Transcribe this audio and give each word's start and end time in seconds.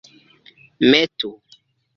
metu 0.89 1.31